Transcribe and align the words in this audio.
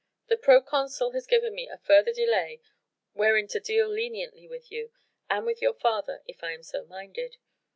"The 0.29 0.35
proconsul 0.35 1.11
has 1.11 1.27
given 1.27 1.53
me 1.53 1.67
a 1.69 1.77
further 1.77 2.11
delay 2.11 2.59
wherein 3.13 3.47
to 3.49 3.59
deal 3.59 3.87
leniently 3.87 4.47
with 4.47 4.71
you 4.71 4.89
and 5.29 5.45
with 5.45 5.61
your 5.61 5.75
father 5.75 6.23
if 6.25 6.43
I 6.43 6.53
am 6.53 6.63
so 6.63 6.85
minded. 6.85 7.37